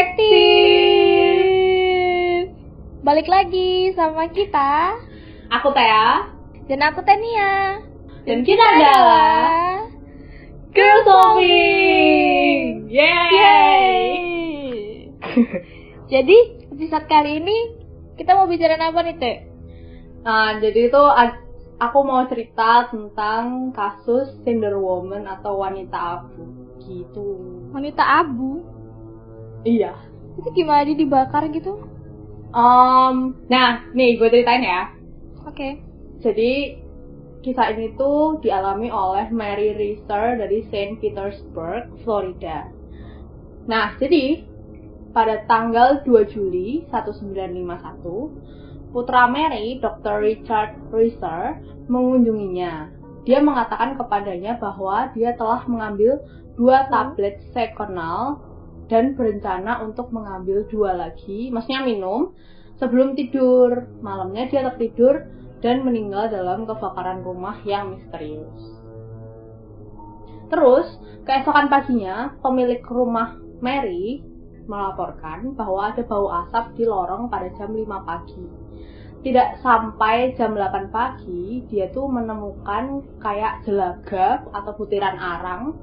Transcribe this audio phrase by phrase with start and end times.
[0.00, 1.36] Detektif.
[3.04, 4.96] Balik lagi sama kita
[5.52, 6.24] Aku Tea
[6.72, 7.84] dan aku Tania.
[8.24, 9.84] dan kita adalah
[10.72, 12.88] Girl Solving.
[12.88, 13.28] Yeay.
[13.28, 14.00] Yeay.
[16.16, 16.36] Jadi
[16.72, 17.76] episode kali ini
[18.16, 19.52] kita mau bicara apa nih Teh?
[20.24, 21.02] Nah, jadi itu
[21.76, 26.48] aku mau cerita tentang kasus Cinder Woman atau wanita abu
[26.88, 27.36] gitu.
[27.76, 28.59] Wanita abu.
[29.64, 29.92] Iya.
[30.40, 31.84] Itu gimana dia dibakar gitu?
[32.50, 34.82] Um, nah, nih gue ceritain ya.
[35.46, 35.84] Oke.
[36.20, 36.76] Jadi
[37.40, 42.68] kisah ini tuh dialami oleh Mary Reeser dari Saint Petersburg, Florida.
[43.64, 44.44] Nah, jadi
[45.10, 50.20] pada tanggal 2 Juli 1951, putra Mary, Dr.
[50.20, 51.58] Richard Reeser,
[51.90, 53.00] mengunjunginya.
[53.24, 56.24] Dia mengatakan kepadanya bahwa dia telah mengambil
[56.56, 58.40] dua tablet Seconal
[58.90, 62.34] dan berencana untuk mengambil dua lagi, maksudnya minum,
[62.82, 63.86] sebelum tidur.
[64.02, 65.30] Malamnya dia tertidur
[65.62, 68.74] dan meninggal dalam kebakaran rumah yang misterius.
[70.50, 70.90] Terus,
[71.22, 74.26] keesokan paginya, pemilik rumah Mary
[74.66, 78.44] melaporkan bahwa ada bau asap di lorong pada jam 5 pagi.
[79.20, 85.76] Tidak sampai jam 8 pagi, dia tuh menemukan kayak jelagap atau butiran arang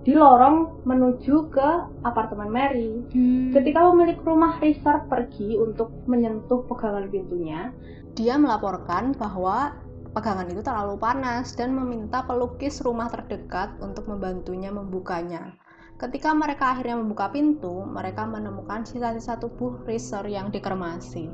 [0.00, 1.68] di lorong menuju ke
[2.08, 3.04] apartemen Mary.
[3.12, 3.52] Hmm.
[3.52, 7.72] Ketika pemilik rumah Richard pergi untuk menyentuh pegangan pintunya,
[8.16, 9.76] dia melaporkan bahwa
[10.16, 15.54] pegangan itu terlalu panas dan meminta pelukis rumah terdekat untuk membantunya membukanya.
[16.00, 21.28] Ketika mereka akhirnya membuka pintu, mereka menemukan sisa-sisa tubuh Reeser yang dikremasi.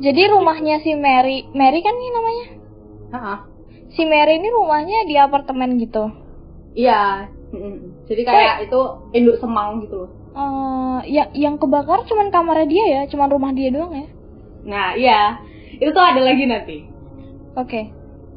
[0.00, 2.46] Jadi rumahnya si Mary, Mary kan nih namanya?
[3.12, 3.38] Hah?
[3.92, 6.08] Si Mary ini rumahnya di apartemen gitu.
[6.74, 7.28] Iya.
[8.06, 8.80] Jadi kayak itu
[9.14, 10.10] induk semang gitu loh.
[10.30, 14.08] Eh, ya, yang kebakar cuman kamarnya dia ya, cuman rumah dia doang ya.
[14.62, 15.22] Nah, iya.
[15.82, 16.78] Itu tuh ada lagi nanti.
[17.58, 17.90] Oke.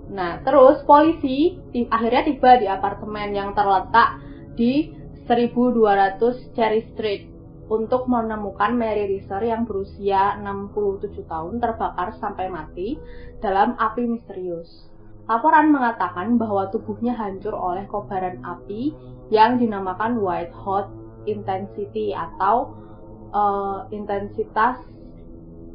[0.09, 4.17] Nah, terus polisi ti- akhirnya tiba di apartemen yang terletak
[4.57, 4.89] di
[5.29, 7.29] 1200 Cherry Street
[7.71, 13.00] untuk menemukan Mary Reeser yang berusia 67 tahun terbakar sampai mati
[13.39, 14.69] dalam api misterius.
[15.23, 18.91] Laporan mengatakan bahwa tubuhnya hancur oleh kobaran api
[19.31, 20.91] yang dinamakan white hot
[21.23, 22.75] intensity atau
[23.31, 24.83] eh, intensitas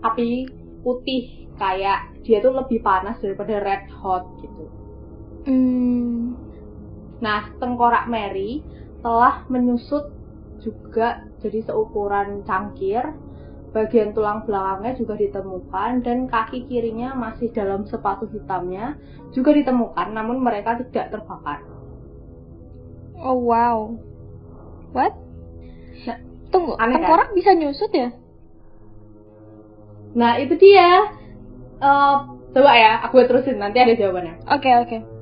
[0.05, 0.47] api
[0.85, 4.65] putih kayak dia tuh lebih panas daripada red hot gitu.
[5.49, 6.37] Hmm.
[7.19, 8.63] Nah, tengkorak Mary
[9.03, 10.13] telah menyusut
[10.63, 13.03] juga jadi seukuran cangkir.
[13.69, 18.97] Bagian tulang belakangnya juga ditemukan dan kaki kirinya masih dalam sepatu hitamnya
[19.37, 21.61] juga ditemukan namun mereka tidak terbakar.
[23.19, 23.93] Oh wow.
[24.97, 25.13] What?
[26.09, 26.19] Nah,
[26.49, 27.05] Tunggu, aneh kan?
[27.05, 28.09] tengkorak bisa nyusut ya?
[30.17, 31.13] Nah, itu dia.
[31.79, 32.17] Eh,
[32.57, 34.49] coba ya, aku terusin nanti ada jawabannya.
[34.49, 35.18] Oke oke.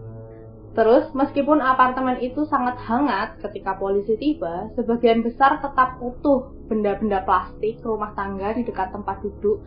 [0.76, 7.80] Terus, meskipun apartemen itu sangat hangat ketika polisi tiba, sebagian besar tetap utuh benda-benda plastik
[7.80, 9.64] rumah tangga di dekat tempat duduk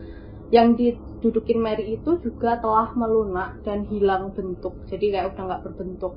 [0.54, 4.74] yang didudukin Mary itu juga telah melunak dan hilang bentuk.
[4.86, 6.14] Jadi kayak udah nggak berbentuk.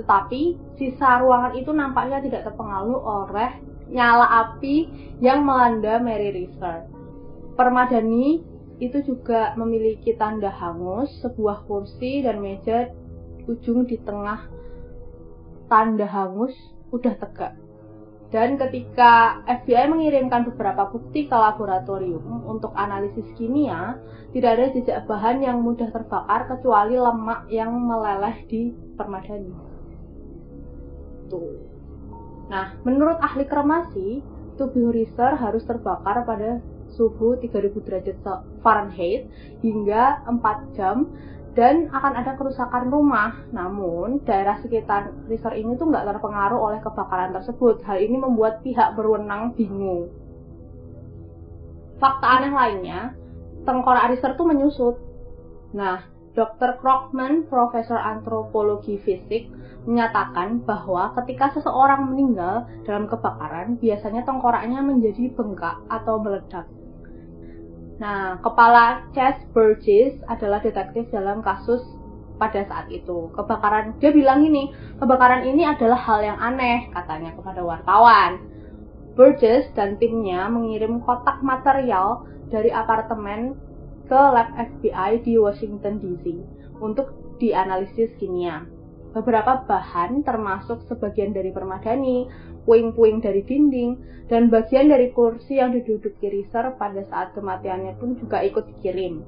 [0.00, 0.40] Tetapi
[0.80, 3.50] sisa ruangan itu nampaknya tidak terpengaruh oleh
[3.92, 4.88] nyala api
[5.24, 6.88] yang melanda Mary Reeser.
[7.56, 8.44] Permadani
[8.76, 12.92] itu juga memiliki tanda hangus, sebuah kursi dan meja
[13.46, 14.46] ujung di tengah
[15.66, 16.54] tanda hangus
[16.94, 17.54] udah tegak.
[18.26, 24.02] Dan ketika FBI mengirimkan beberapa bukti ke laboratorium untuk analisis kimia,
[24.34, 29.54] tidak ada jejak bahan yang mudah terbakar kecuali lemak yang meleleh di permadani.
[31.30, 31.54] Tuh.
[32.50, 34.22] Nah, menurut ahli kremasi,
[34.58, 36.58] tubuh Reeser harus terbakar pada
[36.98, 38.16] suhu 3000 derajat
[38.62, 39.30] Fahrenheit
[39.62, 41.10] hingga 4 jam
[41.56, 43.48] dan akan ada kerusakan rumah.
[43.50, 47.80] Namun, daerah sekitar Reeser ini tuh nggak terpengaruh oleh kebakaran tersebut.
[47.88, 50.12] Hal ini membuat pihak berwenang bingung.
[51.96, 53.16] Fakta aneh lainnya,
[53.64, 55.00] tengkorak Reeser tuh menyusut.
[55.72, 56.04] Nah,
[56.36, 56.76] Dr.
[56.84, 59.48] Krogman, profesor antropologi fisik,
[59.88, 66.68] menyatakan bahwa ketika seseorang meninggal dalam kebakaran, biasanya tengkoraknya menjadi bengkak atau meledak.
[67.96, 71.80] Nah, kepala Chess Burgess adalah detektif dalam kasus
[72.36, 73.32] pada saat itu.
[73.32, 74.68] Kebakaran, dia bilang ini,
[75.00, 78.44] kebakaran ini adalah hal yang aneh, katanya kepada wartawan.
[79.16, 83.56] Burgess dan timnya mengirim kotak material dari apartemen
[84.06, 86.24] ke lab FBI di Washington DC
[86.78, 88.68] untuk dianalisis kimia.
[89.16, 92.28] beberapa bahan termasuk sebagian dari permadani,
[92.66, 93.96] puing-puing dari dinding,
[94.26, 99.22] dan bagian dari kursi yang diduduki Riser pada saat kematiannya pun juga ikut dikirim.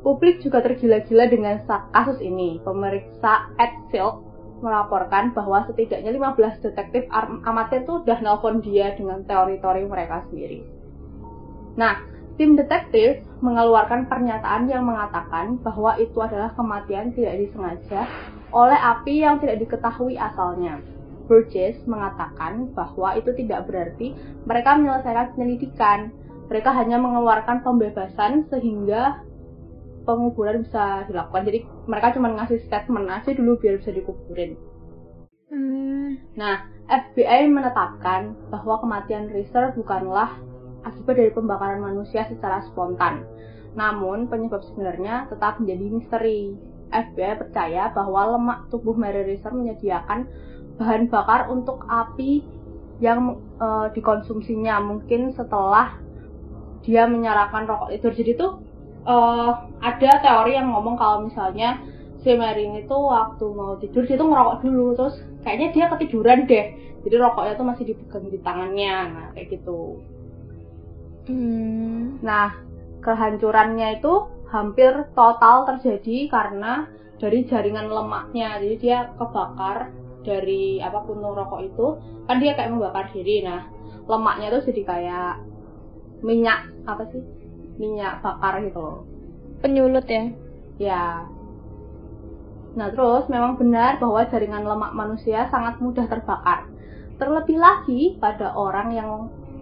[0.00, 1.60] Publik juga tergila-gila dengan
[1.92, 2.60] kasus ini.
[2.60, 4.20] Pemeriksa Ed Silk
[4.60, 7.04] melaporkan bahwa setidaknya 15 detektif
[7.44, 10.64] amatir tuh udah nelpon dia dengan teori-teori mereka sendiri.
[11.76, 12.00] Nah,
[12.40, 18.08] tim detektif mengeluarkan pernyataan yang mengatakan bahwa itu adalah kematian tidak disengaja
[18.54, 20.80] oleh api yang tidak diketahui asalnya.
[21.24, 24.12] Burgess mengatakan bahwa itu tidak berarti
[24.44, 26.12] mereka menyelesaikan penyelidikan.
[26.44, 29.24] Mereka hanya mengeluarkan pembebasan sehingga
[30.04, 31.48] penguburan bisa dilakukan.
[31.48, 34.60] Jadi mereka cuma ngasih statement aja dulu biar bisa dikuburin.
[35.48, 36.20] Hmm.
[36.36, 40.36] Nah, FBI menetapkan bahwa kematian Reeser bukanlah
[40.84, 43.24] akibat dari pembakaran manusia secara spontan.
[43.74, 46.40] Namun, penyebab sebenarnya tetap menjadi misteri.
[46.94, 50.30] FBI percaya bahwa lemak tubuh Mary Reeser menyediakan
[50.78, 52.42] bahan bakar untuk api
[53.02, 55.98] yang e, dikonsumsinya mungkin setelah
[56.82, 58.08] dia menyalakan rokok itu.
[58.10, 58.62] Jadi tuh
[59.06, 59.16] e,
[59.82, 61.82] ada teori yang ngomong kalau misalnya
[62.24, 66.66] si Mary itu waktu mau tidur dia tuh ngerokok dulu terus kayaknya dia ketiduran deh.
[67.04, 70.00] Jadi rokoknya tuh masih dipegang di tangannya, nah kayak gitu.
[71.28, 72.16] Hmm.
[72.24, 72.56] Nah,
[73.04, 74.12] kehancurannya itu
[74.48, 76.88] hampir total terjadi karena
[77.20, 78.56] dari jaringan lemaknya.
[78.56, 79.92] Jadi dia kebakar
[80.24, 81.86] dari apa puntung rokok itu,
[82.26, 83.44] kan dia kayak membakar diri.
[83.44, 83.68] Nah,
[84.08, 85.32] lemaknya tuh jadi kayak
[86.24, 87.22] minyak apa sih?
[87.76, 88.98] Minyak bakar gitu loh.
[89.60, 90.24] Penyulut ya?
[90.80, 91.04] Ya.
[92.74, 96.66] Nah, terus memang benar bahwa jaringan lemak manusia sangat mudah terbakar.
[97.14, 99.10] Terlebih lagi pada orang yang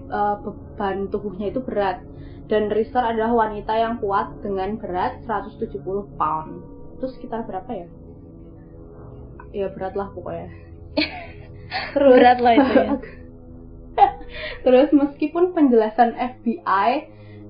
[0.08, 2.00] uh, beban tubuhnya itu berat
[2.52, 5.80] dan Rister adalah wanita yang kuat dengan berat 170
[6.20, 6.50] pound
[7.00, 7.88] itu sekitar berapa ya
[9.52, 10.48] ya berat lah pokoknya
[11.96, 12.90] terus berat lah itu ya
[14.64, 16.88] terus meskipun penjelasan FBI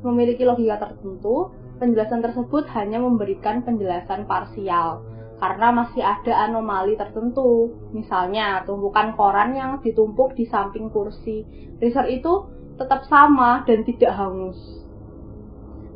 [0.02, 5.02] memiliki logika tertentu penjelasan tersebut hanya memberikan penjelasan parsial
[5.42, 7.74] karena masih ada anomali tertentu.
[7.90, 11.42] Misalnya, tumpukan koran yang ditumpuk di samping kursi
[11.82, 12.46] Riser itu
[12.78, 14.54] tetap sama dan tidak hangus.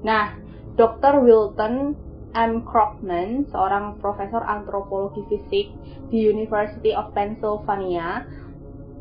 [0.03, 0.35] Nah,
[0.75, 1.23] Dr.
[1.23, 1.95] Wilton
[2.37, 2.61] M.
[2.69, 5.73] Krogman, seorang profesor antropologi fisik
[6.13, 8.29] di University of Pennsylvania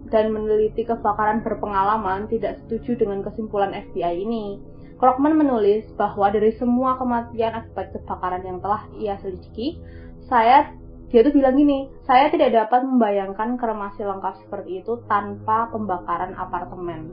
[0.08, 4.64] dan meneliti kebakaran berpengalaman tidak setuju dengan kesimpulan FBI ini.
[4.96, 9.84] Krogman menulis bahwa dari semua kematian akibat kebakaran yang telah ia selidiki,
[10.32, 10.72] saya
[11.12, 17.12] dia tuh bilang gini, saya tidak dapat membayangkan kremasi lengkap seperti itu tanpa pembakaran apartemen.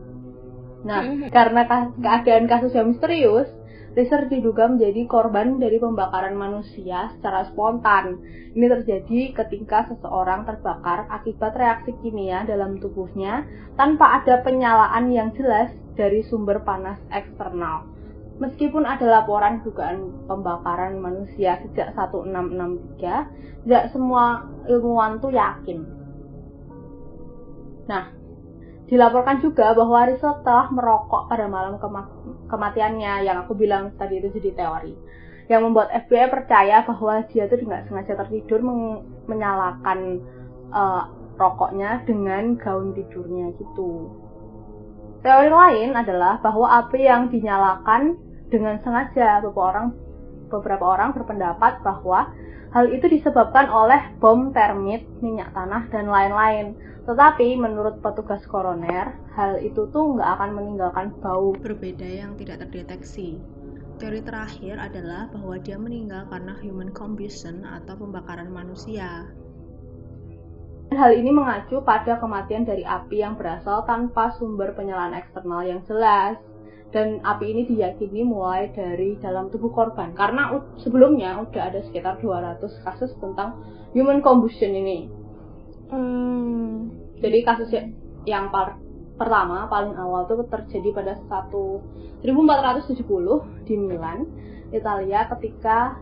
[0.82, 1.30] Nah, mm-hmm.
[1.30, 1.62] karena
[2.02, 3.46] keadaan kasus yang misterius,
[3.92, 8.24] Riser diduga menjadi korban dari pembakaran manusia secara spontan.
[8.56, 13.44] Ini terjadi ketika seseorang terbakar akibat reaksi kimia dalam tubuhnya
[13.76, 17.84] tanpa ada penyalaan yang jelas dari sumber panas eksternal.
[18.40, 25.84] Meskipun ada laporan dugaan pembakaran manusia sejak 1663, tidak semua ilmuwan tuh yakin.
[27.92, 28.21] Nah,
[28.92, 32.12] dilaporkan juga bahwa Rizal telah merokok pada malam kema
[32.52, 34.92] kematiannya yang aku bilang tadi itu jadi teori
[35.48, 38.60] yang membuat FBI percaya bahwa dia tuh nggak sengaja tertidur
[39.26, 40.20] menyalakan
[40.70, 41.08] uh,
[41.40, 44.12] rokoknya dengan gaun tidurnya gitu.
[45.22, 48.18] Teori lain adalah bahwa api yang dinyalakan
[48.50, 49.40] dengan sengaja.
[49.42, 49.86] Beberapa orang
[50.52, 52.28] beberapa orang berpendapat bahwa
[52.76, 56.76] hal itu disebabkan oleh bom termit, minyak tanah, dan lain-lain.
[57.08, 63.40] Tetapi menurut petugas koroner, hal itu tuh nggak akan meninggalkan bau berbeda yang tidak terdeteksi.
[63.98, 69.30] Teori terakhir adalah bahwa dia meninggal karena human combustion atau pembakaran manusia.
[70.92, 76.36] Hal ini mengacu pada kematian dari api yang berasal tanpa sumber penyalaan eksternal yang jelas.
[76.92, 80.12] Dan api ini diyakini mulai dari dalam tubuh korban.
[80.12, 83.64] Karena sebelumnya udah ada sekitar 200 kasus tentang
[83.96, 85.08] human combustion ini.
[85.88, 86.92] Hmm.
[87.20, 87.72] Jadi kasus
[88.28, 88.76] yang par
[89.16, 94.28] pertama paling awal itu terjadi pada 1 1470 di Milan,
[94.70, 95.96] Italia ketika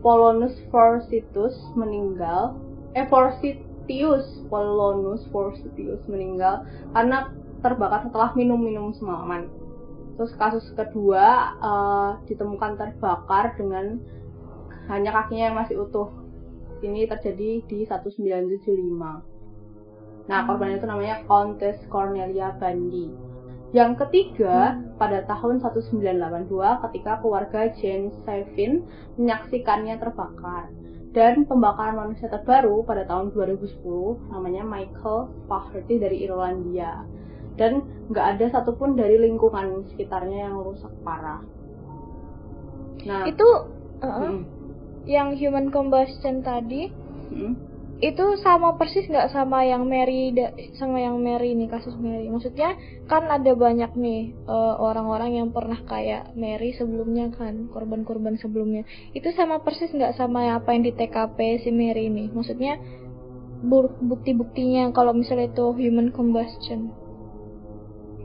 [0.00, 2.56] Polonus Forsitus meninggal
[2.96, 6.62] eh Forsitus Fortius, Polonus Fortius meninggal
[6.94, 9.50] karena terbakar setelah minum-minum semalaman.
[10.20, 13.96] Terus kasus kedua uh, ditemukan terbakar dengan
[14.92, 16.12] hanya kakinya yang masih utuh.
[16.84, 20.28] Ini terjadi di 1975.
[20.28, 23.08] Nah, korban itu namanya Countess Cornelia Bandi.
[23.72, 25.00] Yang ketiga, hmm.
[25.00, 28.84] pada tahun 1982 ketika keluarga Jane Savin
[29.16, 30.68] menyaksikannya terbakar.
[31.10, 33.82] dan pembakaran manusia terbaru pada tahun 2010
[34.30, 37.02] namanya Michael Flaherty dari Irlandia
[37.60, 41.44] dan nggak ada satupun dari lingkungan sekitarnya yang rusak parah.
[43.04, 43.48] Nah Itu
[44.00, 44.40] uh, mm,
[45.04, 46.88] yang human combustion tadi
[47.32, 47.52] mm.
[48.00, 50.32] itu sama persis nggak sama yang Mary
[50.80, 52.32] sama yang Mary nih kasus Mary.
[52.32, 58.88] Maksudnya kan ada banyak nih eh, orang-orang yang pernah kayak Mary sebelumnya kan korban-korban sebelumnya.
[59.12, 62.32] Itu sama persis nggak sama apa yang di TKP si Mary ini.
[62.32, 62.80] Maksudnya
[63.60, 67.09] bu- bukti-buktinya kalau misalnya itu human combustion.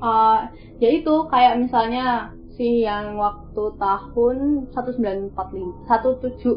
[0.03, 0.51] Uh,
[0.83, 6.55] ya itu kayak misalnya si yang waktu tahun 1945 1745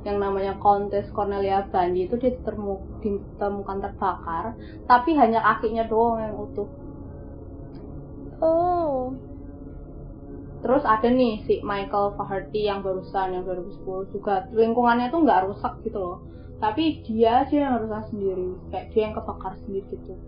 [0.00, 4.56] yang namanya Countess Cornelia Bandi itu ditemu, ditemukan terbakar
[4.88, 6.68] tapi hanya kakinya doang yang utuh.
[8.40, 9.12] Oh.
[10.60, 14.44] terus ada nih si Michael Flaherty yang barusan yang 2010 juga.
[14.52, 16.18] Lingkungannya tuh nggak rusak gitu loh.
[16.60, 18.60] Tapi dia aja yang rusak sendiri.
[18.68, 20.20] Kayak dia yang kebakar sendiri gitu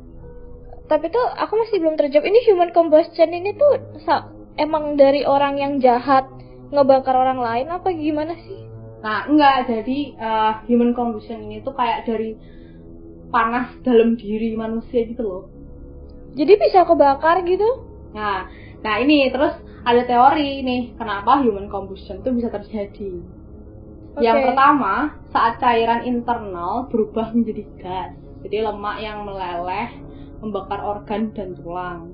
[0.90, 2.26] Tapi tuh aku masih belum terjawab.
[2.26, 3.80] Ini human combustion ini tuh
[4.58, 6.28] emang dari orang yang jahat
[6.72, 8.60] ngebakar orang lain apa gimana sih?
[9.02, 9.68] Nah, enggak.
[9.68, 12.36] Jadi eh, human combustion ini tuh kayak dari
[13.32, 15.44] panas dalam diri manusia gitu loh.
[16.36, 17.88] Jadi bisa kebakar gitu?
[18.12, 18.48] Nah,
[18.84, 23.12] nah ini terus ada teori nih kenapa human combustion itu bisa terjadi.
[24.20, 24.46] Yang Oke.
[24.52, 28.12] pertama, saat cairan internal berubah menjadi gas.
[28.44, 29.88] Jadi lemak yang meleleh
[30.42, 32.12] membakar organ dan tulang.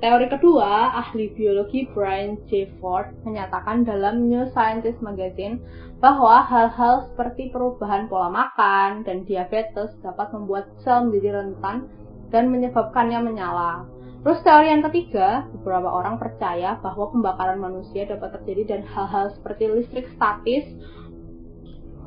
[0.00, 2.72] Teori kedua, ahli biologi Brian J.
[2.80, 5.60] Ford menyatakan dalam New Scientist Magazine
[6.00, 11.84] bahwa hal-hal seperti perubahan pola makan dan diabetes dapat membuat sel menjadi rentan
[12.32, 13.84] dan menyebabkannya menyala.
[14.24, 19.68] Terus teori yang ketiga, beberapa orang percaya bahwa pembakaran manusia dapat terjadi dan hal-hal seperti
[19.68, 20.64] listrik statis,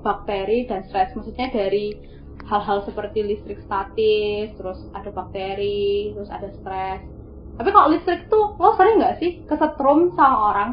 [0.02, 1.14] bakteri, dan stres.
[1.14, 2.13] Maksudnya dari
[2.44, 7.02] hal-hal seperti listrik statis, terus ada bakteri, terus ada stres.
[7.56, 10.70] Tapi kalau listrik tuh, lo sering nggak sih kesetrum sama orang?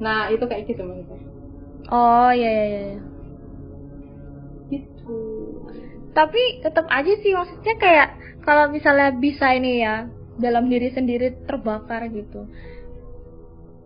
[0.00, 1.20] Nah, itu kayak gitu maksudnya.
[1.90, 3.00] Oh iya iya iya.
[4.70, 5.18] Gitu.
[6.14, 8.08] Tapi tetap aja sih maksudnya kayak
[8.46, 10.06] kalau misalnya bisa ini ya
[10.38, 12.48] dalam diri sendiri terbakar gitu.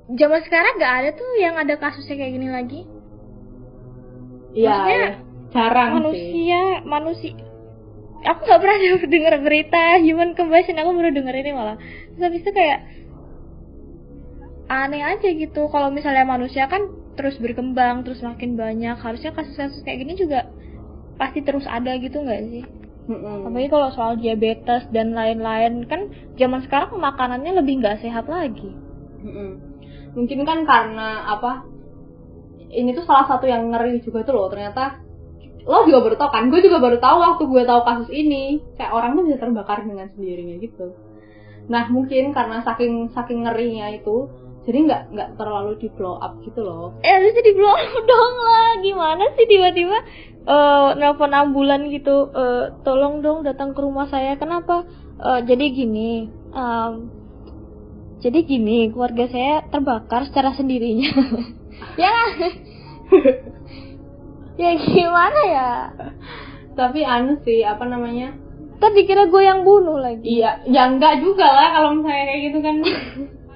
[0.07, 2.81] Zaman sekarang nggak ada tuh yang ada kasusnya kayak gini lagi.
[4.57, 5.25] Iya, Maksudnya, iya.
[5.56, 5.96] Jarang sih.
[5.96, 7.32] manusia manusia
[8.26, 8.78] aku nggak pernah
[9.14, 11.76] dengar berita human combustion aku baru denger ini malah
[12.14, 12.80] terus habis itu kayak
[14.66, 16.82] aneh aja gitu kalau misalnya manusia kan
[17.14, 20.50] terus berkembang terus makin banyak harusnya kasus-kasus kayak gini juga
[21.16, 22.64] pasti terus ada gitu nggak sih
[23.06, 23.46] Mm-mm.
[23.46, 28.75] apalagi kalau soal diabetes dan lain-lain kan zaman sekarang makanannya lebih nggak sehat lagi
[29.22, 29.76] Mm-mm.
[30.16, 31.68] Mungkin kan karena apa?
[32.72, 34.48] Ini tuh salah satu yang ngeri juga tuh loh.
[34.48, 34.96] Ternyata
[35.66, 36.46] lo juga baru tau kan?
[36.49, 38.62] Gue juga baru tahu waktu gue tahu kasus ini.
[38.78, 40.87] Kayak orang tuh bisa terbakar dengan sendirinya gitu.
[41.66, 44.30] Nah mungkin karena saking saking ngerinya itu,
[44.62, 46.94] jadi nggak nggak terlalu di blow up gitu loh.
[47.02, 49.99] eh harusnya di blow up dong lah gimana sih tiba-tiba
[50.46, 56.28] eh nelpon ambulan gitu eh tolong dong datang ke rumah saya kenapa Eh, jadi gini
[56.52, 56.92] em,
[58.20, 61.08] jadi gini keluarga saya terbakar secara sendirinya
[62.02, 62.12] ya?
[64.56, 65.70] ya gimana ya
[66.76, 68.36] Tapi anu sih apa namanya?
[68.76, 72.58] tadi kira gue yang bunuh lagi Iya, ya enggak juga lah kalau misalnya kayak gitu
[72.60, 72.76] kan.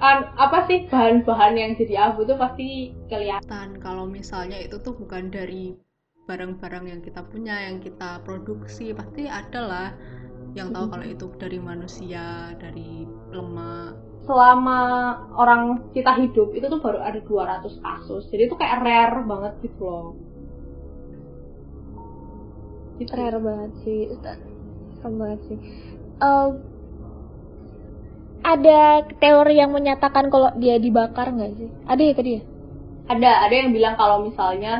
[0.01, 3.77] An- apa sih bahan-bahan yang jadi abu tuh pasti kelihatan.
[3.77, 5.77] kalau misalnya itu tuh bukan dari
[6.25, 9.89] barang-barang yang kita punya yang kita produksi pasti ada lah
[10.57, 13.93] yang tahu kalau itu dari manusia dari lemak
[14.25, 14.79] selama
[15.37, 19.81] orang kita hidup itu tuh baru ada 200 kasus jadi itu kayak rare banget gitu
[19.85, 20.07] loh
[23.01, 23.13] gitu.
[23.17, 23.99] rare banget sih
[24.97, 25.57] serem banget sih.
[26.21, 26.51] Em,
[28.51, 28.81] ada
[29.21, 31.69] teori yang menyatakan kalau dia dibakar nggak sih?
[31.91, 32.41] Ada ya tadi ya?
[33.13, 34.73] Ada ada yang bilang kalau misalnya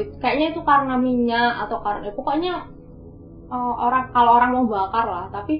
[0.00, 2.52] it- kayaknya itu karena minyak atau karena pokoknya
[3.54, 5.52] eh, orang kalau orang mau bakar lah tapi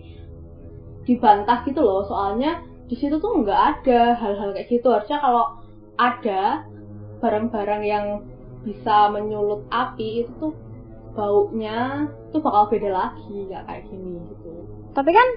[1.07, 1.99] dibantah gitu loh.
[2.11, 2.49] Soalnya
[2.89, 4.87] di situ tuh nggak ada hal-hal kayak gitu.
[4.95, 5.45] Harusnya kalau
[6.07, 6.33] ada
[7.23, 8.07] barang-barang yang
[8.67, 10.53] bisa menyulut api itu tuh
[11.15, 14.51] baunya tuh bakal beda lagi nggak kayak gini gitu.
[14.95, 15.29] Tapi kan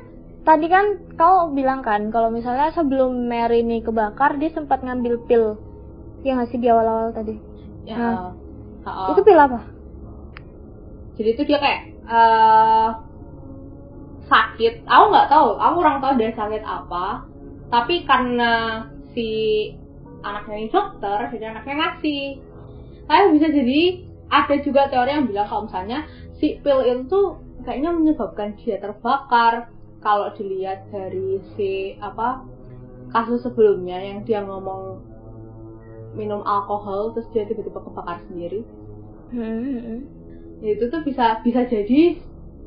[0.44, 5.46] tadi kan kau bilang kan kalau misalnya sebelum Mary ini kebakar dia sempat ngambil pil.
[6.26, 7.36] Yang ngasih di awal-awal tadi?
[7.86, 8.34] Ya Nah,
[8.84, 9.14] ha-ha.
[9.14, 9.60] itu pil apa?
[11.18, 12.90] Jadi itu dia kayak eh
[14.28, 14.74] sakit.
[14.90, 17.26] Aku nggak tahu aku kurang tahu dia sakit apa.
[17.70, 19.30] Tapi karena si
[20.26, 22.24] anaknya ini dokter jadi anaknya ngasih.
[23.08, 26.04] Kayak bisa jadi ada juga teori yang bilang kalau misalnya
[26.38, 29.72] si pil itu tuh kayaknya menyebabkan dia terbakar.
[29.98, 32.46] Kalau dilihat dari si apa
[33.12, 35.02] kasus sebelumnya yang dia ngomong
[36.14, 38.62] minum alkohol terus dia tiba-tiba kebakar sendiri.
[39.28, 40.08] Hmm.
[40.64, 42.16] ya itu tuh bisa bisa jadi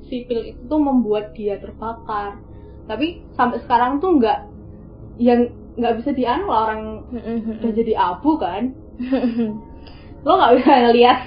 [0.05, 2.37] si pil itu tuh membuat dia terbakar.
[2.85, 4.39] Tapi sampai sekarang tuh nggak
[5.21, 5.49] yang
[5.79, 7.63] nggak bisa dianu lah orang Hmm.
[7.63, 8.75] udah jadi abu kan.
[10.27, 11.19] Lo nggak bisa ngeliat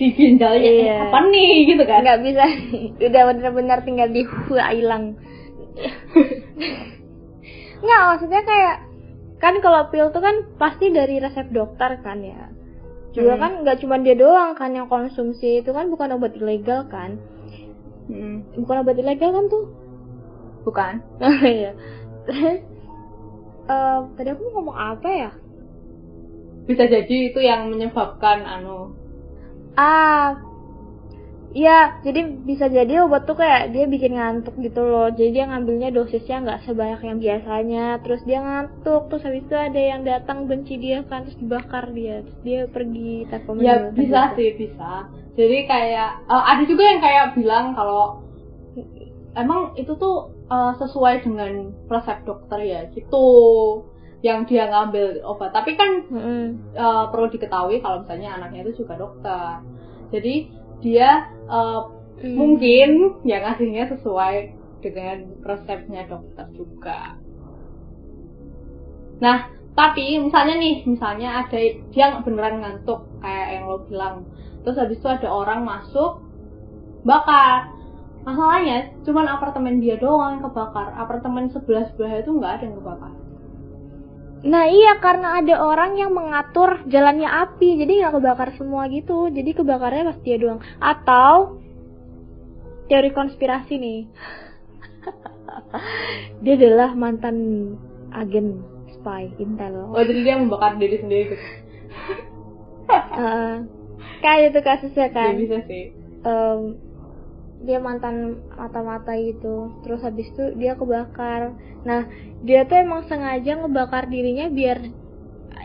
[0.00, 0.96] di ginjalnya Iya.
[0.96, 2.00] "Eh, apa nih gitu kan?
[2.00, 2.44] Nggak bisa.
[3.12, 4.24] Udah benar-benar tinggal di
[4.72, 5.04] hilang
[7.80, 8.76] nggak maksudnya kayak
[9.40, 12.52] kan kalau pil tuh kan pasti dari resep dokter kan ya.
[13.10, 13.42] Juga Hmm.
[13.42, 17.16] kan nggak cuma dia doang kan yang konsumsi itu kan bukan obat ilegal kan.
[18.06, 19.64] Mm, bukan obat ilegal kan tuh?
[20.64, 20.94] Bukan.
[21.56, 21.72] Iya.
[22.28, 22.60] Terus
[23.64, 25.30] eh, tadi aku mau ngomong apa ya?
[26.68, 28.92] Bisa jadi itu yang menyebabkan anu
[29.76, 30.50] ah
[31.50, 35.06] Iya, jadi bisa jadi obat tuh kayak dia bikin ngantuk gitu loh.
[35.18, 37.80] Jadi dia ngambilnya dosisnya nggak sebanyak yang biasanya.
[38.02, 42.14] Terus dia ngantuk, terus habis itu ada yang datang benci dia kan, terus dibakar dia.
[42.26, 44.34] Terus dia pergi tanpa ya bisa dosa.
[44.36, 45.06] sih bisa
[45.38, 48.24] jadi kayak eh, ada juga yang kayak bilang kalau
[49.36, 50.14] emang itu tuh
[50.50, 51.52] eh, sesuai dengan
[51.90, 53.26] resep dokter ya gitu
[54.20, 56.74] yang dia ngambil obat tapi kan Mm-mm.
[56.76, 59.64] eh, perlu diketahui kalau misalnya anaknya itu juga dokter
[60.12, 60.34] jadi
[60.80, 61.08] dia
[61.48, 61.80] eh,
[62.20, 62.36] Hmm.
[62.36, 64.52] mungkin yang ngasihnya sesuai
[64.84, 67.16] dengan resepnya dokter juga.
[69.24, 71.56] Nah, tapi misalnya nih, misalnya ada
[71.92, 74.28] dia beneran ngantuk kayak yang lo bilang,
[74.60, 76.20] terus habis itu ada orang masuk
[77.08, 77.72] bakar.
[78.20, 83.12] Masalahnya cuman apartemen dia doang yang kebakar, apartemen sebelah sebelah itu nggak ada yang kebakar.
[84.40, 89.28] Nah iya karena ada orang yang mengatur jalannya api, jadi nggak kebakar semua gitu.
[89.28, 90.60] Jadi kebakarnya pas dia doang.
[90.80, 91.60] Atau
[92.88, 94.00] teori konspirasi nih.
[96.44, 97.36] dia adalah mantan
[98.16, 98.64] agen
[98.96, 99.92] spy intel.
[99.92, 101.46] Oh jadi dia membakar diri sendiri gitu.
[102.88, 103.52] Heeh.
[104.24, 105.32] kayak itu kasusnya Ya kan.
[105.36, 105.92] bisa sih.
[106.20, 106.60] Em,
[107.60, 109.72] dia mantan mata-mata gitu.
[109.84, 111.54] Terus habis itu dia kebakar.
[111.84, 112.08] Nah
[112.44, 114.80] dia tuh emang sengaja ngebakar dirinya biar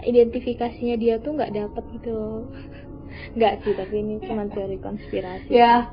[0.06, 2.44] identifikasinya dia tuh nggak dapet gitu loh.
[3.36, 5.48] Nggak sih tapi ini cuma teori konspirasi.
[5.48, 5.88] Ya,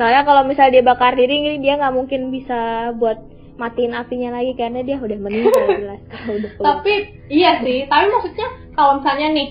[0.00, 3.20] Soalnya kalau misalnya dia bakar diri ini dia nggak mungkin bisa buat
[3.60, 6.92] matiin apinya lagi karena dia udah meninggal jelas kalau udah tapi
[7.28, 9.48] iya sih tapi maksudnya kalau misalnya nih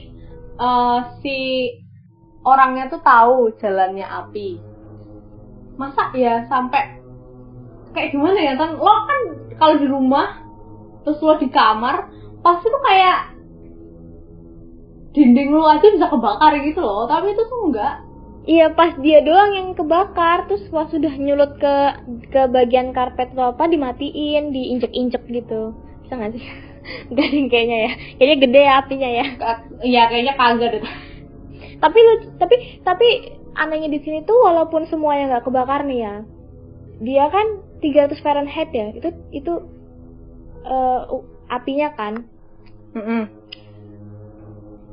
[0.58, 1.38] eh, si
[2.42, 4.58] orangnya tuh tahu jalannya api
[5.80, 7.00] masa ya sampai
[7.96, 9.20] kayak gimana ya kan lo kan
[9.56, 10.44] kalau di rumah
[11.08, 12.12] terus lo di kamar
[12.44, 13.40] pasti tuh kayak
[15.14, 17.10] dinding lo aja bisa kebakar gitu loh.
[17.10, 17.96] Tapi itu tuh enggak.
[18.50, 21.76] Iya pas dia doang yang kebakar terus pas sudah nyulut ke
[22.34, 25.76] ke bagian karpet atau apa dimatiin diinjek-injek gitu.
[26.06, 26.46] Bisa nggak sih?
[27.16, 27.92] Deh kayaknya ya.
[28.18, 29.26] Kayaknya gede ya apinya ya.
[29.84, 30.84] Iya kayaknya kagak deh.
[31.80, 33.08] Tapi lu tapi tapi
[33.56, 36.16] anehnya di sini tuh walaupun semuanya nggak kebakar nih ya
[37.00, 37.48] dia kan
[37.80, 39.54] 300 Fahrenheit ya itu itu
[40.64, 42.28] eh, u- apinya kan
[42.94, 43.24] Mm-mm.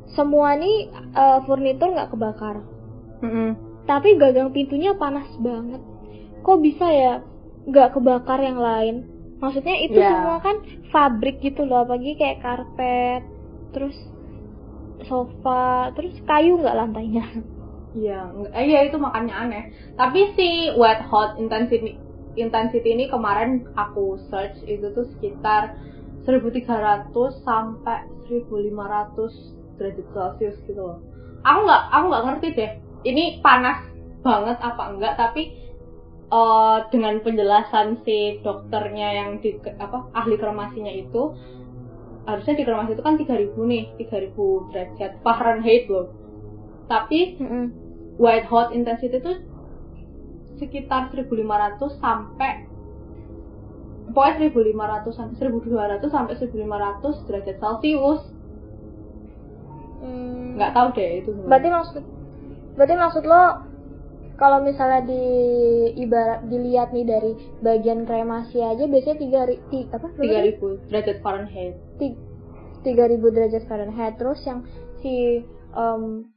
[0.08, 2.62] semua nih eh, furnitur nggak kebakar
[3.20, 3.58] Mm-mm.
[3.84, 5.82] tapi gagang pintunya panas banget
[6.40, 7.14] kok bisa ya
[7.66, 8.96] nggak kebakar yang lain
[9.36, 10.10] maksudnya itu Ya.
[10.14, 10.56] semua kan
[10.88, 13.22] fabrik gitu loh apalagi kayak karpet
[13.74, 13.96] terus
[15.04, 17.26] sofa terus kayu nggak lantainya
[17.96, 18.18] Iya,
[18.59, 19.62] eh, iya itu makanya aneh.
[20.00, 20.48] Tapi si
[20.80, 21.90] wet hot intensity
[22.44, 25.62] intensity ini kemarin aku search itu tuh sekitar
[26.26, 29.32] 1300 sampai 1500
[29.80, 30.98] derajat Celcius gitu loh.
[31.48, 32.70] Aku nggak aku nggak ngerti deh.
[33.11, 33.78] Ini panas
[34.26, 35.42] banget apa enggak tapi
[36.38, 41.22] eh, dengan penjelasan si dokternya yang di apa ahli kremasinya itu
[42.28, 46.06] harusnya di kremasi itu kan 3000 nih 3000 derajat Fahrenheit loh
[46.90, 47.86] tapi Mm-mm.
[48.16, 49.33] White hot intensity itu
[50.57, 52.64] sekitar 1500 sampai
[54.12, 58.22] pokoknya 1500 sampai 1200 sampai 1500 derajat Celcius.
[60.00, 60.57] Hmm.
[60.57, 61.31] nggak tahu deh itu.
[61.44, 62.02] Berarti maksud
[62.76, 63.42] berarti maksud lo
[64.37, 65.24] kalau misalnya di
[65.96, 67.33] ibarat dilihat nih dari
[67.64, 71.74] bagian kremasi aja biasanya tiga ri- ti- apa 3000 derajat Fahrenheit.
[72.85, 74.20] Tiga ribu derajat Fahrenheit.
[74.20, 74.62] Terus yang
[75.00, 75.40] si
[75.72, 76.29] em,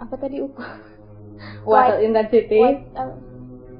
[0.00, 0.64] apa tadi ukur
[1.64, 2.60] White- intensity.
[2.60, 2.78] Eh,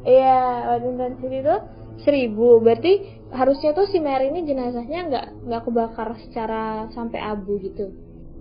[0.05, 1.57] iya white intensity itu
[2.05, 2.61] seribu.
[2.61, 2.93] Berarti
[3.33, 7.93] harusnya tuh si Mary ini jenazahnya nggak nggak kebakar secara sampai abu gitu.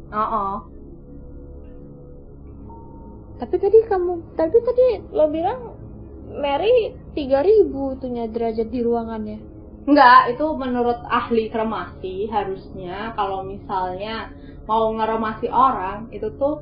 [0.09, 0.65] Oh
[3.39, 5.79] Tapi tadi kamu, tapi tadi lo bilang
[6.35, 9.39] Mary 3000 itunya derajat di ruangannya.
[9.87, 14.29] Enggak, itu menurut ahli kremasi harusnya kalau misalnya
[14.67, 16.61] mau ngeremasi orang itu tuh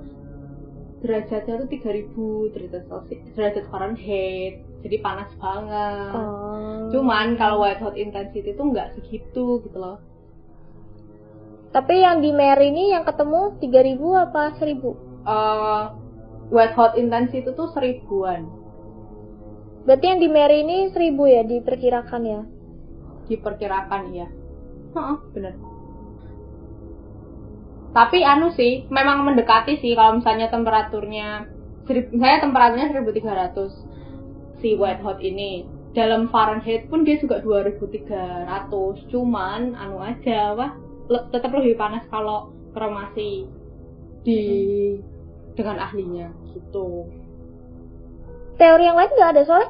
[1.01, 4.65] derajatnya tuh 3000 derajat Celsius, derajat Fahrenheit.
[4.81, 6.15] Jadi panas banget.
[6.15, 6.89] Oh.
[6.93, 9.97] Cuman kalau white hot intensity tuh nggak segitu gitu loh.
[11.73, 15.27] Tapi yang di Mary ini yang ketemu 3000 apa 1000?
[15.27, 15.85] Eh
[16.47, 18.47] white hot intensity itu tuh seribuan
[19.87, 22.41] Berarti yang di Mary ini 1000 ya diperkirakan ya.
[23.27, 24.27] diperkirakan ya.
[24.95, 25.55] Heeh, bener.
[27.95, 31.47] Tapi anu sih, memang mendekati sih kalau misalnya temperaturnya
[31.87, 35.65] misalnya temperaturnya 1300 si white hot ini.
[35.95, 39.09] Dalam Fahrenheit pun dia juga 2300.
[39.09, 40.71] Cuman anu aja wah
[41.09, 43.49] le- tetap lebih panas kalau kremasi
[44.21, 44.41] di
[45.57, 47.09] dengan ahlinya gitu.
[48.61, 49.69] Teori yang lain nggak ada soalnya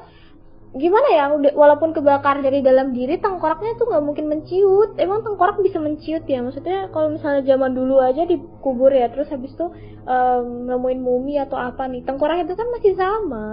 [0.75, 1.23] gimana ya
[1.56, 6.43] walaupun kebakar dari dalam diri tengkoraknya tuh nggak mungkin menciut emang tengkorak bisa menciut ya
[6.43, 9.65] maksudnya kalau misalnya zaman dulu aja dikubur ya terus habis itu
[10.06, 13.47] em, nemuin mumi atau apa nih tengkorak itu kan masih sama.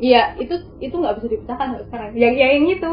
[0.00, 2.10] Iya, itu itu nggak bisa dipecahkan sekarang.
[2.16, 2.92] Yang yang yang itu,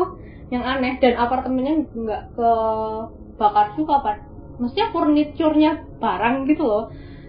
[0.54, 4.17] yang aneh dan apartemennya nggak kebakar juga pak.
[4.62, 6.84] Maksudnya furniturnya barang gitu loh,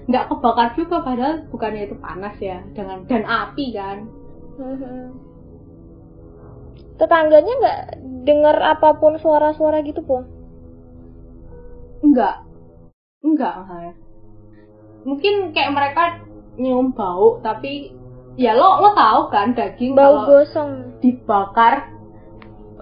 [0.04, 3.98] nggak kebakar juga padahal bukannya itu panas ya dengan dan api kan.
[6.94, 7.80] tetangganya nggak
[8.22, 10.22] dengar apa pun suara-suara gitu po
[12.04, 12.44] Enggak,
[13.24, 13.94] enggak makanya.
[15.08, 16.02] Mungkin kayak mereka
[16.60, 17.96] nyium bau tapi
[18.36, 21.90] ya lo lo tahu kan daging bau kalau gosong dibakar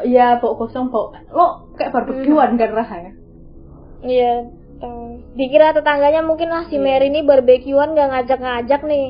[0.05, 3.13] ya bau kosong bau lo kayak barbekyuan kan rasanya.
[4.03, 4.45] iya
[4.83, 5.23] tahu.
[5.38, 6.85] dikira tetangganya mungkin lah si Iya.
[6.85, 9.09] Mary ini barbekyuan nggak ngajak-ngajak nih.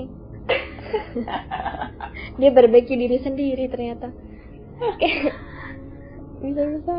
[2.38, 4.12] Dia barbeque diri sendiri ternyata.
[6.42, 6.94] Bisa-bisa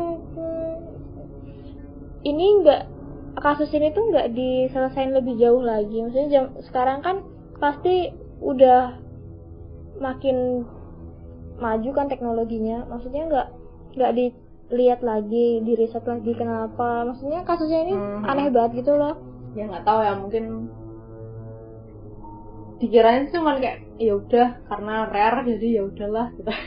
[2.24, 2.82] ini nggak
[3.38, 6.00] kasus ini tuh nggak diselesain lebih jauh lagi.
[6.02, 7.16] Maksudnya jam, sekarang kan
[7.60, 8.10] pasti
[8.40, 8.98] udah
[10.00, 10.66] makin
[11.60, 12.88] maju kan teknologinya.
[12.88, 13.48] Maksudnya nggak
[13.94, 14.12] nggak
[14.74, 18.26] dilihat lagi diriset lagi kenapa maksudnya kasusnya ini Mhm.
[18.26, 19.14] aneh banget gitu loh
[19.54, 20.44] ya nggak tahu ya mungkin
[22.82, 26.50] dikirain sih cuman kayak ya udah karena rare jadi ya udahlah gitu.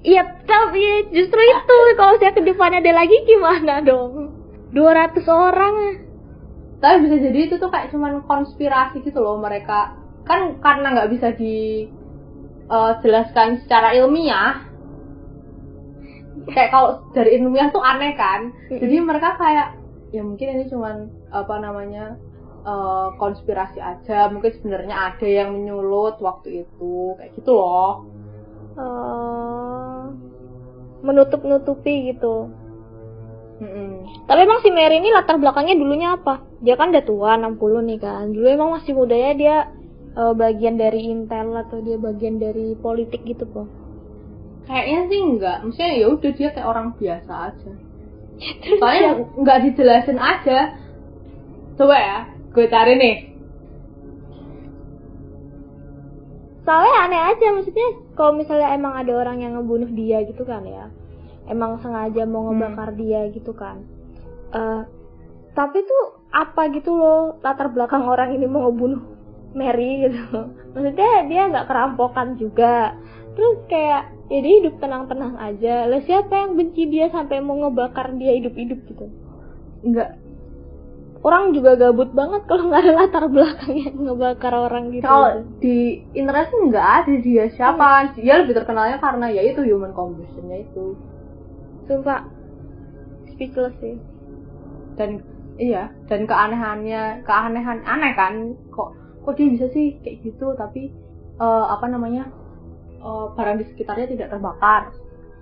[0.00, 4.32] Iya, tapi justru itu kalau saya ke depannya ada lagi gimana dong?
[4.72, 5.76] 200 orang.
[6.80, 9.92] tapi bisa jadi itu tuh kayak cuman konspirasi gitu loh mereka
[10.24, 11.84] kan karena nggak bisa di
[12.64, 14.69] eh, jelaskan secara ilmiah
[16.48, 19.76] kayak kalau dari ilmiah tuh aneh kan jadi mereka kayak
[20.14, 22.16] ya mungkin ini cuman apa namanya
[22.64, 28.08] eh, konspirasi aja mungkin sebenarnya ada yang menyulut waktu itu kayak gitu loh
[28.78, 30.02] Eh,
[31.02, 32.48] menutup-nutupi gitu.
[33.60, 34.24] Mm-mm.
[34.24, 36.40] Tapi emang si Mary ini latar belakangnya dulunya apa?
[36.64, 38.32] Dia kan udah tua 60 nih kan.
[38.32, 39.56] Dulu emang masih mudanya dia
[40.16, 43.68] eh, bagian dari Intel atau dia bagian dari politik gitu po.
[44.68, 47.72] Kayaknya sih enggak, maksudnya ya udah dia kayak orang biasa aja.
[48.80, 50.58] Soalnya nggak dijelasin aja.
[51.76, 52.18] Coba ya,
[52.52, 53.16] gue cari nih.
[56.64, 60.86] Soalnya aneh aja maksudnya kalau misalnya emang ada orang yang ngebunuh dia gitu kan ya.
[61.50, 63.82] Emang sengaja mau ngebakar dia gitu kan.
[64.54, 64.82] Eh
[65.50, 69.02] tapi tuh apa gitu loh latar belakang orang ini mau ngebunuh
[69.50, 70.46] Mary gitu.
[70.76, 72.94] Maksudnya dia nggak kerampokan juga.
[73.34, 75.90] Terus kayak ya dia hidup tenang-tenang aja.
[75.90, 79.10] Lah siapa yang benci dia sampai mau ngebakar dia hidup-hidup gitu?
[79.82, 80.16] Enggak.
[81.20, 85.04] Orang juga gabut banget kalau nggak ada latar belakang yang ngebakar orang gitu.
[85.04, 88.16] Kalau di internet sih nggak ada dia siapa.
[88.16, 90.96] Dia lebih terkenalnya karena ya itu human combustionnya itu.
[91.84, 92.24] Sumpah
[93.34, 94.00] speechless sih.
[94.96, 95.20] Dan
[95.60, 98.56] iya, dan keanehannya, keanehan aneh kan.
[98.72, 98.88] Kok
[99.20, 100.88] kok dia bisa sih kayak gitu tapi
[101.36, 102.39] eh, apa namanya?
[103.00, 104.82] Eh, barang di sekitarnya tidak terbakar.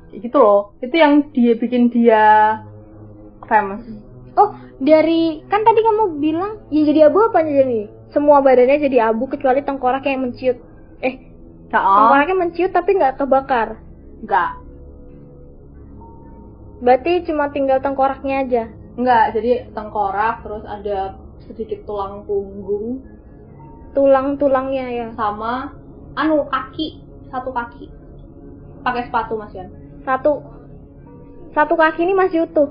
[0.08, 0.72] Kayak gitu loh.
[0.80, 2.24] Itu yang dia bikin dia
[3.44, 3.84] famous.
[4.38, 7.90] Oh, dari kan tadi kamu bilang yang jadi abu apa jadi?
[8.08, 10.56] Semua badannya jadi abu kecuali tengkorak yang menciut.
[11.02, 11.28] Eh,
[11.68, 13.76] Nah, tengkoraknya menciut tapi nggak kebakar.
[14.24, 14.50] enggak.
[16.80, 18.64] Berarti cuma tinggal tengkoraknya aja.
[18.96, 23.02] Enggak, jadi tengkorak terus ada sedikit tulang punggung
[23.92, 25.06] Tulang-tulangnya ya.
[25.16, 25.74] sama
[26.14, 27.86] anu kaki, satu kaki.
[28.84, 29.68] Pakai sepatu Mas Yan.
[30.04, 30.40] Satu
[31.52, 32.70] satu kaki ini masih utuh.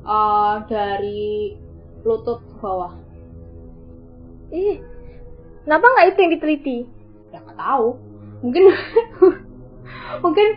[0.00, 1.54] Eh, dari
[2.02, 2.96] lutut ke bawah.
[4.50, 4.82] ih
[5.62, 6.78] kenapa nggak itu yang diteliti
[7.30, 7.88] ya nggak tahu
[8.42, 8.62] mungkin
[10.26, 10.48] mungkin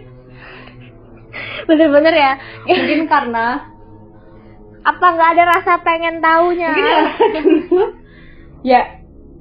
[1.69, 2.32] bener-bener ya
[2.65, 3.69] mungkin karena
[4.82, 7.46] apa nggak ada rasa pengen taunya mungkin
[8.65, 8.82] ya, ya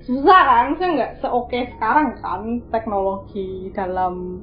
[0.03, 2.43] susah kan saya nggak seoke sekarang kan
[2.75, 4.43] teknologi dalam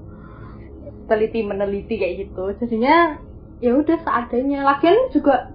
[1.11, 2.43] teliti meneliti kayak gitu.
[2.63, 3.19] Jadinya
[3.59, 4.63] ya udah seadanya.
[4.63, 5.51] Lagian juga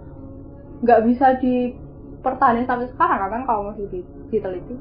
[0.85, 3.87] nggak bisa dipertahankan sampai sekarang kan kalau masih
[4.29, 4.77] diteliti.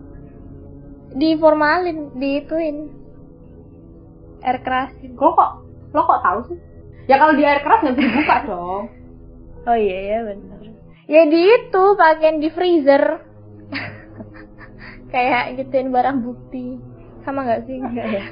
[1.13, 2.77] Diformalin diituin.
[4.43, 5.15] Air kerasin.
[5.15, 5.51] Lo kok
[5.95, 6.59] lo kok tahu sih?
[7.07, 8.83] Ya kalau di air keras nggak bisa dibuka dong.
[9.63, 10.63] Oh iya ya benar
[11.07, 13.03] ya di itu pakai di freezer
[15.13, 16.81] kayak gituin barang bukti.
[17.21, 17.77] Sama nggak sih?
[17.77, 18.27] Enggak ya?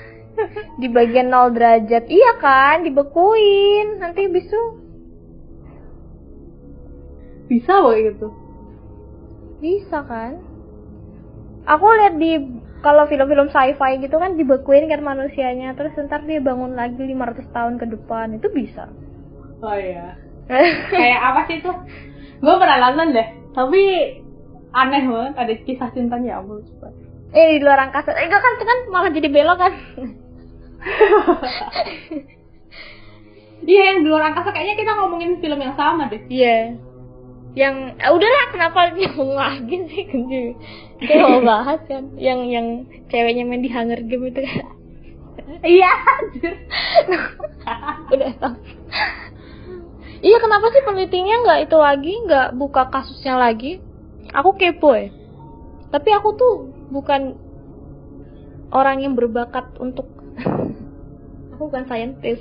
[0.80, 2.04] Di bagian 0 derajat.
[2.06, 2.84] Iya kan?
[2.84, 3.98] Dibekuin.
[3.98, 4.80] Nanti bisu
[7.50, 8.30] bisa boh gitu.
[9.58, 10.38] Bisa kan?
[11.66, 12.38] Aku lihat di
[12.80, 15.74] kalau film-film sci-fi gitu kan dibekuin kan manusianya.
[15.74, 18.38] Terus ntar dia bangun lagi 500 tahun ke depan.
[18.38, 18.86] Itu bisa.
[19.66, 20.14] Oh iya.
[20.94, 21.72] Kayak apa sih itu?
[22.38, 23.28] Gue pernah nonton deh.
[23.50, 23.82] Tapi
[24.70, 26.88] aneh banget ada kisah cintanya ya ampun coba.
[27.30, 28.14] Eh di luar angkasa.
[28.14, 29.72] Eh kan kan malah jadi belok kan?
[33.60, 36.24] Iya yang di luar angkasa kayaknya kita ngomongin film yang sama deh.
[36.32, 36.80] Iya.
[37.52, 40.04] Yang eh, udahlah kenapa nyambung lagi sih
[41.04, 44.80] kayak mau bahas kan yang yang ceweknya main di Hunger Game itu kan.
[45.60, 45.92] Iya
[48.14, 48.54] udah tahu
[50.20, 53.80] iya kenapa sih penelitinya nggak itu lagi nggak buka kasusnya lagi
[54.30, 55.08] aku kepo ya.
[55.90, 56.54] Tapi aku tuh
[56.92, 57.34] bukan
[58.70, 60.06] orang yang berbakat untuk
[61.56, 62.40] aku bukan saintis.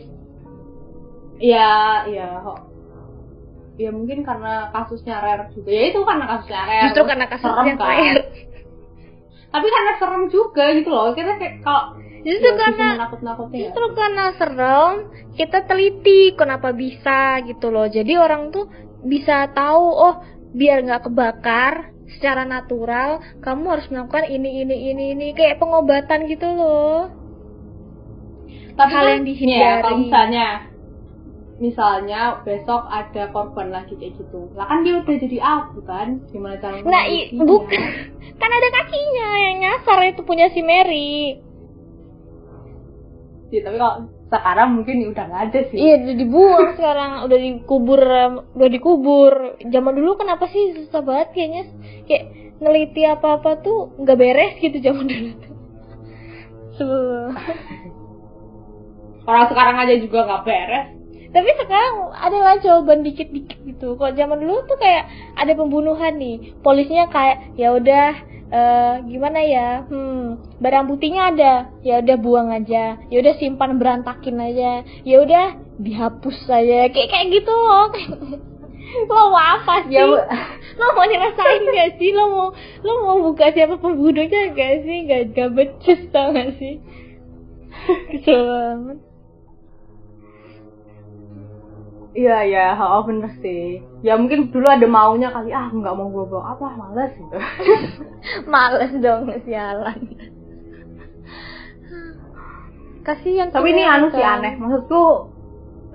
[1.39, 2.29] Iya iya
[3.79, 5.71] ya mungkin karena kasusnya rare juga.
[5.71, 6.83] Ya itu karena kasusnya rare.
[6.91, 7.87] Justru karena kasusnya serem, kan?
[7.87, 8.23] rare
[9.49, 11.11] tapi karena serem juga gitu loh.
[11.17, 13.93] Kita kayak kalau justru ya, karena nakut-nakutin justru ya.
[13.97, 14.93] karena serem
[15.33, 17.89] kita teliti kenapa bisa gitu loh.
[17.89, 18.69] Jadi orang tuh
[19.01, 20.15] bisa tahu oh
[20.55, 25.27] biar nggak kebakar secara natural kamu harus melakukan ini ini ini ini.
[25.37, 27.13] Kayak pengobatan gitu loh.
[28.79, 29.59] Tapi hal kan, yang dihindari.
[29.59, 30.47] ya, kalau misalnya
[31.59, 34.47] misalnya besok ada korban lagi kayak gitu.
[34.55, 36.23] Lah kan dia udah jadi abu kan?
[36.31, 37.03] Gimana cara nah
[37.35, 37.81] bukan.
[38.39, 41.43] Kan ada kakinya yang nyasar itu punya si Mary.
[43.51, 45.77] Ya, tapi kalau sekarang mungkin udah nggak ada sih.
[45.77, 47.11] Iya udah dibuang sekarang.
[47.25, 48.01] Udah dikubur
[48.55, 49.33] udah dikubur.
[49.65, 50.77] Zaman dulu kenapa sih?
[50.77, 51.63] Susah banget kayaknya.
[52.05, 52.23] Kayak
[52.61, 55.31] neliti apa apa tuh nggak beres gitu zaman dulu.
[56.77, 57.33] Tuh
[59.29, 60.87] orang sekarang aja juga nggak beres.
[61.29, 63.93] Tapi sekarang adalah jawaban dikit-dikit gitu.
[63.97, 66.57] Kok zaman dulu tuh kayak ada pembunuhan nih.
[66.65, 68.07] Polisinya kayak ya udah
[68.49, 69.85] uh, gimana ya?
[69.85, 71.53] Hmm barang buktinya ada.
[71.81, 72.99] Ya udah buang aja.
[73.07, 74.83] Ya udah simpan berantakin aja.
[75.07, 75.45] Ya udah
[75.79, 77.87] dihapus saja kayak kayak gitu loh.
[78.89, 80.01] Lo mau apa sih?
[80.01, 82.09] Ya, lo mau nyelesain gak sih?
[82.09, 82.47] Lo mau
[82.81, 85.05] lo mau buka siapa pembunuhnya gak sih?
[85.05, 86.81] Gak gak becus tau gak sih?
[88.09, 88.97] Kesel banget.
[92.17, 93.85] Iya ya, oh bener sih.
[94.01, 95.53] Ya mungkin dulu ada maunya kali.
[95.53, 97.37] Ah nggak mau gue bawa apa, males gitu.
[98.53, 99.99] males dong sialan.
[103.03, 103.49] Kasihan.
[103.49, 105.03] Tapi ini anu sih aneh, maksudku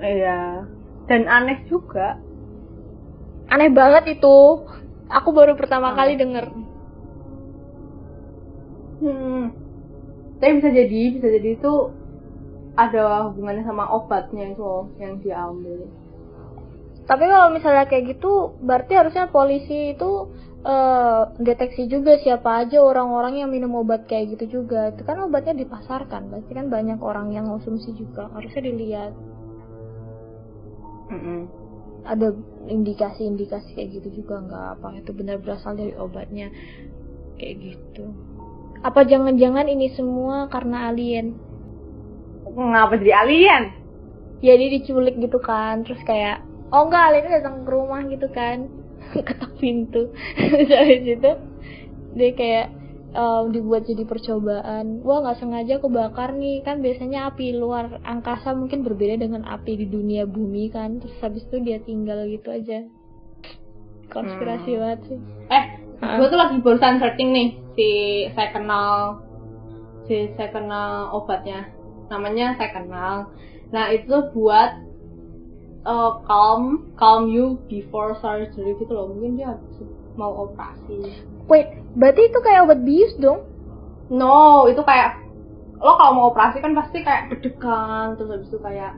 [0.01, 0.64] iya
[1.07, 2.19] dan aneh juga.
[3.53, 4.67] Aneh banget itu.
[5.12, 5.97] Aku baru pertama aneh.
[6.01, 6.47] kali denger.
[9.05, 9.53] Hmm.
[10.40, 11.73] Tapi bisa jadi, bisa jadi itu
[12.75, 15.87] ada hubungannya sama obatnya itu yang diambil
[17.05, 20.33] tapi kalau misalnya kayak gitu berarti harusnya polisi itu
[20.64, 24.90] uh, deteksi juga siapa aja orang-orang yang minum obat kayak gitu juga.
[24.97, 28.33] Itu kan obatnya dipasarkan pasti kan banyak orang yang konsumsi juga.
[28.33, 29.12] Harusnya dilihat.
[31.12, 31.40] Mm -mm.
[32.05, 32.37] ada
[32.69, 36.49] indikasi-indikasi kayak gitu juga nggak apa itu benar berasal dari obatnya.
[37.37, 38.09] Kayak gitu.
[38.81, 41.37] Apa jangan-jangan ini semua karena alien?
[42.49, 43.64] Ngapa jadi alien?
[44.40, 48.70] Dia diculik gitu kan terus kayak oh enggak Alina datang ke rumah gitu kan.
[49.27, 50.12] Ketok pintu.
[50.70, 51.33] Dari situ
[52.14, 52.66] dia kayak
[53.14, 55.00] um, dibuat jadi percobaan.
[55.03, 56.62] Wah nggak sengaja kebakar nih.
[56.66, 61.00] Kan biasanya api luar angkasa mungkin berbeda dengan api di dunia bumi kan.
[61.00, 62.85] Terus habis itu dia tinggal gitu aja.
[64.11, 64.81] Konspirasi hmm.
[64.81, 65.18] banget sih.
[65.50, 65.64] Eh
[66.05, 67.88] gue tuh lagi barusan searching nih si
[68.37, 69.24] saya kenal
[70.05, 71.70] si saya kenal obatnya.
[72.12, 73.33] Namanya saya kenal.
[73.72, 74.84] Nah itu buat
[75.87, 79.57] uh, calm calm you before surgery gitu loh mungkin dia
[80.18, 83.44] mau operasi Wait, berarti itu kayak obat bius dong?
[84.09, 85.20] no itu kayak
[85.81, 88.92] lo kalau mau operasi kan pasti kayak deg-degan terus habis itu kayak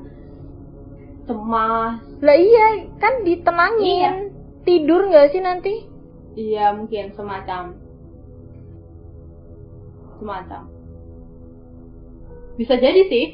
[1.26, 3.82] cemas Lah iya, kan ditenangin.
[3.82, 4.12] Iya.
[4.62, 5.74] Tidur nggak sih nanti?
[6.36, 7.72] iya mungkin semacam
[10.20, 10.62] semacam
[12.60, 13.26] bisa jadi sih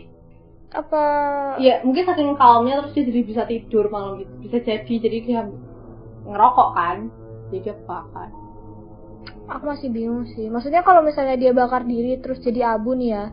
[0.73, 1.03] Apa
[1.63, 4.33] Iya, mungkin saking kalmnya terus dia jadi bisa tidur malam itu.
[4.43, 5.41] Bisa jadi, jadi dia
[6.27, 6.97] ngerokok kan.
[7.49, 8.29] Jadi dia bakar.
[9.49, 10.49] aku masih bingung sih.
[10.49, 13.25] Maksudnya kalau misalnya dia bakar diri terus jadi abu nih ya.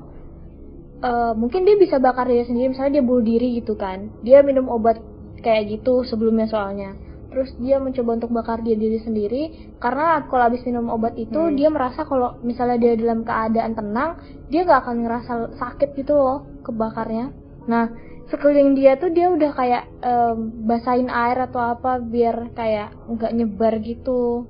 [0.99, 4.11] eh, mungkin dia bisa bakar diri sendiri misalnya dia bunuh diri gitu kan.
[4.25, 4.99] Dia minum obat
[5.39, 6.95] kayak gitu sebelumnya soalnya.
[7.29, 9.41] Terus dia mencoba untuk bakar dia diri sendiri
[9.79, 11.53] karena kalau habis minum obat itu Hmm.
[11.55, 14.11] dia merasa kalau misalnya dia dalam keadaan tenang,
[14.49, 17.33] dia gak akan ngerasa sakit gitu loh kebakarnya.
[17.65, 17.89] Nah,
[18.29, 20.37] sekeliling dia tuh dia udah kayak em,
[20.69, 24.45] basahin air atau apa biar kayak nggak nyebar gitu.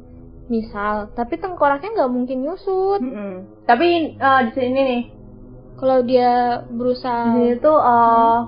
[0.51, 2.99] Misal tapi tengkoraknya nggak mungkin nyusut.
[2.99, 3.63] Mm-mm.
[3.63, 5.03] Tapi eh, di sini nih,
[5.79, 8.39] kalau dia di berusaha sini tuh eh,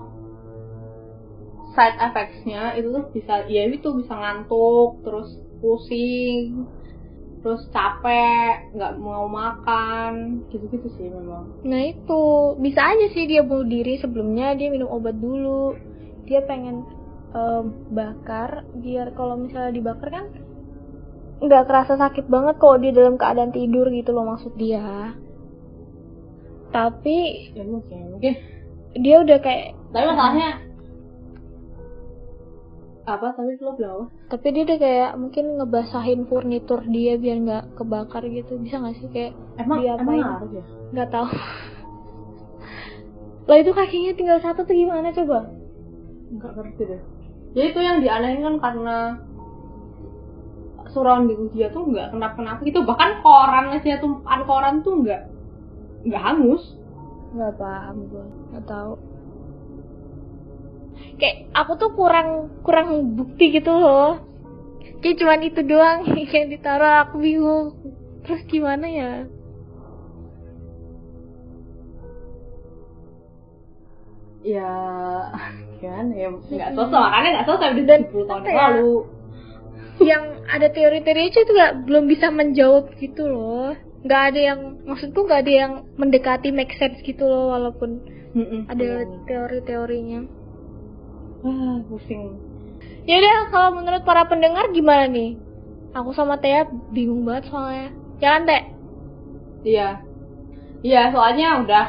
[1.72, 6.68] side effects-nya itu tuh bisa, ya itu bisa ngantuk, terus pusing,
[7.42, 11.50] terus capek, nggak mau makan, gitu-gitu sih memang.
[11.66, 12.54] nah itu.
[12.62, 13.98] Bisa aja sih dia bunuh diri.
[13.98, 15.74] Sebelumnya dia minum obat dulu.
[16.30, 16.86] Dia pengen
[17.34, 18.64] em, bakar.
[18.78, 20.26] Biar kalau misalnya dibakar kan
[21.42, 25.18] nggak kerasa sakit banget kalau dia dalam keadaan tidur gitu loh maksud dia.
[26.72, 28.34] Tapi Ya mungkin, mungkin.
[28.96, 30.50] dia udah kayak Tapi masalahnya
[33.18, 33.28] apa?
[33.36, 34.06] Tapi lo bilang apa?
[34.32, 39.12] tapi dia udah kayak mungkin ngebasahin furnitur dia biar nggak kebakar gitu bisa nggak sih
[39.12, 40.24] kayak Emang, Diapain?
[40.24, 40.64] emang ya?
[40.96, 41.28] nggak tahu
[43.52, 45.52] lah itu kakinya tinggal satu tuh gimana coba
[46.32, 47.02] Enggak ngerti deh.
[47.52, 48.98] Ya itu yang dianehin kan karena
[50.96, 52.88] surrounding dia tuh nggak kenapa-kenapa gitu.
[52.88, 55.28] Bahkan koran aja tuh, koran tuh nggak
[56.08, 56.64] nggak hangus.
[57.32, 58.92] nggak paham gue nggak tahu
[61.18, 62.30] kayak aku tuh kurang
[62.66, 64.22] kurang bukti gitu loh.
[65.02, 66.00] Kayak cuman itu doang
[66.36, 67.66] yang ditaruh aku bingung.
[68.22, 69.12] Terus gimana ya?
[74.42, 74.74] Ya
[75.82, 76.98] kan ya nggak selesai.
[76.98, 78.62] Makanya nggak selesai udah Dan 10 tahun yang ya?
[78.70, 78.96] lalu.
[80.02, 83.78] yang ada teori-teori itu itu nggak belum bisa menjawab gitu loh.
[84.02, 88.02] Nggak ada yang maksudku nggak ada yang mendekati make sense gitu loh walaupun
[88.34, 88.66] Mm-mm.
[88.66, 90.26] ada teori-teorinya
[91.42, 92.38] Ah, pusing.
[93.10, 95.38] Ya udah, kalau menurut para pendengar gimana nih?
[95.98, 97.90] Aku sama Tia bingung banget soalnya.
[98.22, 98.64] Jangan Teh.
[99.66, 99.90] Iya.
[100.82, 101.86] Iya, soalnya udah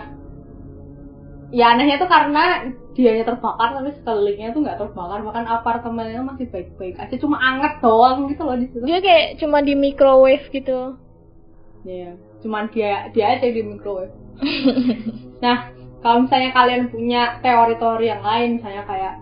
[1.52, 6.96] Ya anehnya tuh karena dianya terbakar tapi sekelilingnya tuh nggak terbakar bahkan apartemennya masih baik-baik
[6.96, 8.84] aja cuma anget doang gitu loh di situ.
[8.88, 10.96] Dia kayak cuma di microwave gitu.
[11.84, 14.16] Iya, cuman dia dia aja di microwave.
[15.44, 15.68] nah,
[16.00, 19.14] kalau misalnya kalian punya teori-teori yang lain, misalnya kayak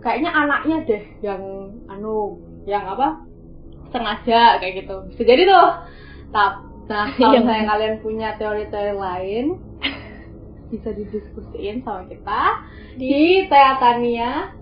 [0.00, 1.42] kayaknya anaknya deh yang
[1.90, 3.24] anu, yang apa?
[3.88, 4.96] sengaja kayak gitu.
[5.08, 5.68] Bisa jadi tuh.
[6.28, 6.60] Tap.
[6.92, 9.44] Nah, kalau Yang- misalnya kalian punya teori-teori lain,
[10.72, 12.42] bisa didiskusiin sama kita
[13.00, 14.52] di teatania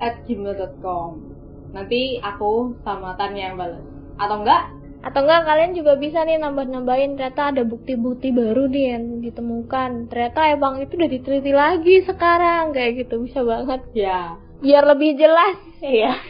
[0.00, 1.22] at gmail.com
[1.70, 3.84] nanti aku sama Tania yang balas
[4.18, 9.04] atau enggak Atau enggak kalian juga bisa nih nambah-nambahin ternyata ada bukti-bukti baru nih yang
[9.20, 10.12] ditemukan.
[10.12, 13.80] Ternyata emang itu udah diteliti lagi sekarang kayak gitu bisa banget.
[13.92, 15.56] ya Biar lebih jelas.
[15.80, 16.20] iya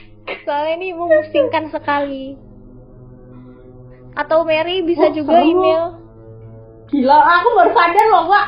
[0.47, 2.39] Soalnya ini memusingkan sekali.
[4.15, 5.99] Atau Mary bisa Oh, juga email
[6.91, 8.47] gila aku baru sadar loh pak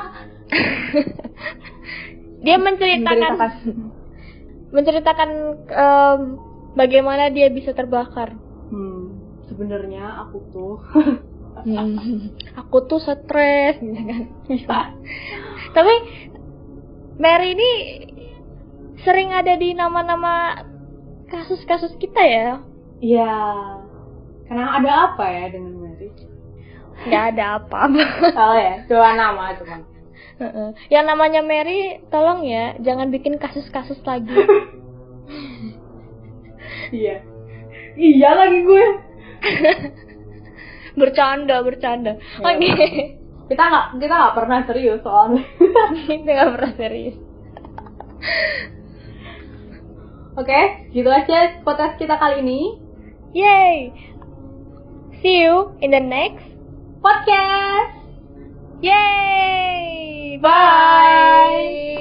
[2.45, 3.39] dia menceritakan
[4.75, 5.31] menceritakan
[5.71, 6.21] em,
[6.75, 8.35] bagaimana dia bisa terbakar.
[8.69, 9.22] hmm
[9.53, 10.75] sebenarnya aku tuh
[12.57, 14.97] Aku tuh stres gitu kan.
[15.77, 15.95] Tapi
[17.21, 17.71] Mary ini
[19.05, 20.65] sering ada di nama-nama
[21.29, 22.49] kasus-kasus kita ya.
[23.05, 23.35] ya
[24.49, 26.09] karena ada apa ya dengan Mary
[27.03, 28.33] Gak ada apa-apa.
[28.33, 29.77] salah ya coba nama cuma.
[30.91, 34.33] Yang namanya Mary, tolong ya, jangan bikin kasus-kasus lagi.
[36.93, 37.23] iya
[37.97, 38.85] iya lagi gue
[41.01, 42.13] bercanda, bercanda.
[42.41, 42.89] Ya, Oke.
[43.49, 45.45] kita nggak kita nggak pernah serius soalnya
[46.09, 47.17] Kita nggak pernah serius.
[50.33, 50.61] oke
[50.95, 52.61] gitu aja podcast kita kali ini
[53.35, 53.91] Yay!
[55.21, 56.47] See you in the next
[57.03, 57.99] podcast
[58.81, 60.39] Yay!
[60.41, 61.92] bye